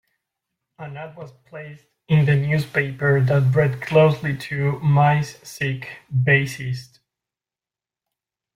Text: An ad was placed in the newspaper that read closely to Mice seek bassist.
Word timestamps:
An 0.79 0.97
ad 0.97 1.15
was 1.15 1.31
placed 1.45 1.85
in 2.07 2.25
the 2.25 2.35
newspaper 2.35 3.21
that 3.23 3.55
read 3.55 3.83
closely 3.83 4.35
to 4.35 4.79
Mice 4.79 5.37
seek 5.47 5.89
bassist. 6.11 6.97